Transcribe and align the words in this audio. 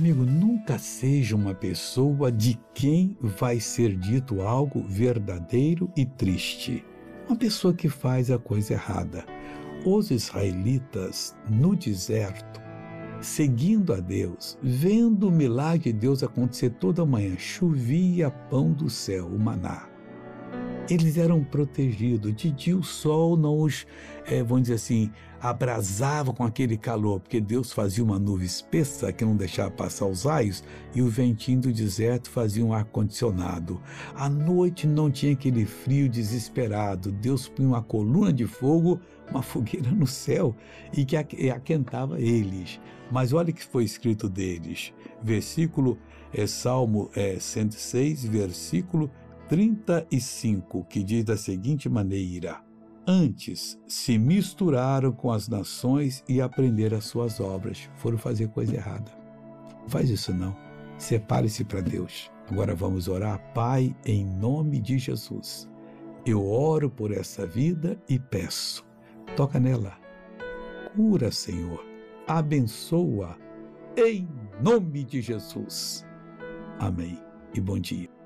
Amigo, 0.00 0.24
nunca 0.24 0.78
seja 0.78 1.36
uma 1.36 1.54
pessoa 1.54 2.32
de 2.32 2.58
quem 2.72 3.18
vai 3.20 3.60
ser 3.60 3.94
dito 3.94 4.40
algo 4.40 4.82
verdadeiro 4.82 5.92
e 5.94 6.06
triste. 6.06 6.82
Uma 7.28 7.36
pessoa 7.36 7.74
que 7.74 7.86
faz 7.86 8.30
a 8.30 8.38
coisa 8.38 8.72
errada. 8.72 9.26
Os 9.84 10.10
israelitas 10.10 11.36
no 11.50 11.76
deserto, 11.76 12.62
seguindo 13.20 13.92
a 13.92 14.00
Deus, 14.00 14.56
vendo 14.62 15.28
o 15.28 15.30
milagre 15.30 15.92
de 15.92 15.98
Deus 15.98 16.22
acontecer 16.22 16.70
toda 16.70 17.04
manhã, 17.04 17.36
chovia 17.36 18.30
pão 18.30 18.72
do 18.72 18.88
céu, 18.88 19.26
o 19.26 19.38
maná 19.38 19.89
eles 20.90 21.16
eram 21.16 21.44
protegidos. 21.44 22.34
De 22.34 22.50
dia 22.50 22.76
o 22.76 22.82
sol 22.82 23.36
não 23.36 23.60
os, 23.60 23.86
é, 24.26 24.42
vamos 24.42 24.62
dizer 24.62 24.74
assim, 24.74 25.10
abrasava 25.40 26.32
com 26.32 26.44
aquele 26.44 26.76
calor, 26.76 27.20
porque 27.20 27.40
Deus 27.40 27.72
fazia 27.72 28.04
uma 28.04 28.18
nuvem 28.18 28.44
espessa 28.44 29.12
que 29.12 29.24
não 29.24 29.36
deixava 29.36 29.70
passar 29.70 30.06
os 30.06 30.24
raios 30.24 30.62
e 30.94 31.00
o 31.00 31.08
ventinho 31.08 31.60
do 31.60 31.72
deserto 31.72 32.28
fazia 32.28 32.64
um 32.64 32.74
ar-condicionado. 32.74 33.80
À 34.14 34.28
noite 34.28 34.86
não 34.86 35.10
tinha 35.10 35.32
aquele 35.32 35.64
frio 35.64 36.08
desesperado. 36.08 37.10
Deus 37.10 37.48
punha 37.48 37.68
uma 37.68 37.82
coluna 37.82 38.32
de 38.32 38.46
fogo, 38.46 39.00
uma 39.30 39.42
fogueira 39.42 39.90
no 39.90 40.06
céu 40.06 40.54
e 40.92 41.04
que 41.04 41.16
aquentava 41.16 42.20
eles. 42.20 42.80
Mas 43.10 43.32
olha 43.32 43.50
o 43.50 43.54
que 43.54 43.64
foi 43.64 43.84
escrito 43.84 44.28
deles. 44.28 44.92
Versículo, 45.22 45.98
é 46.32 46.46
Salmo 46.46 47.10
é, 47.14 47.38
106, 47.40 48.24
versículo 48.24 49.10
35, 49.50 50.84
que 50.84 51.02
diz 51.02 51.24
da 51.24 51.36
seguinte 51.36 51.88
maneira: 51.88 52.62
Antes 53.04 53.76
se 53.84 54.16
misturaram 54.16 55.10
com 55.10 55.32
as 55.32 55.48
nações 55.48 56.22
e 56.28 56.40
aprenderam 56.40 56.98
as 56.98 57.06
suas 57.06 57.40
obras. 57.40 57.90
Foram 57.96 58.16
fazer 58.16 58.46
coisa 58.50 58.76
errada. 58.76 59.10
Não 59.82 59.88
faz 59.88 60.08
isso 60.08 60.32
não. 60.32 60.56
Separe-se 60.96 61.64
para 61.64 61.80
Deus. 61.80 62.30
Agora 62.48 62.76
vamos 62.76 63.08
orar. 63.08 63.40
Pai, 63.52 63.92
em 64.06 64.24
nome 64.24 64.78
de 64.78 64.98
Jesus. 64.98 65.68
Eu 66.24 66.46
oro 66.46 66.88
por 66.88 67.10
essa 67.10 67.44
vida 67.44 68.00
e 68.08 68.20
peço. 68.20 68.86
Toca 69.34 69.58
nela. 69.58 69.98
Cura, 70.94 71.32
Senhor. 71.32 71.84
Abençoa. 72.28 73.36
Em 73.96 74.28
nome 74.62 75.02
de 75.02 75.20
Jesus. 75.20 76.06
Amém. 76.78 77.18
E 77.52 77.60
bom 77.60 77.80
dia. 77.80 78.19